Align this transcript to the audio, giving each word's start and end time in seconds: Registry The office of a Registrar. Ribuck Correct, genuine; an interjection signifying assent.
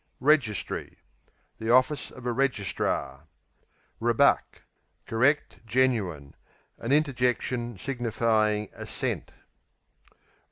Registry 0.19 0.97
The 1.59 1.69
office 1.69 2.09
of 2.09 2.25
a 2.25 2.31
Registrar. 2.31 3.27
Ribuck 4.01 4.63
Correct, 5.05 5.59
genuine; 5.63 6.33
an 6.79 6.91
interjection 6.91 7.77
signifying 7.77 8.71
assent. 8.73 9.31